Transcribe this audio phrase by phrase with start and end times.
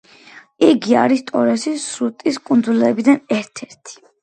[0.67, 4.05] იგი არის ტორესის სრუტის კუნძულებიდან ერთ-ერთი.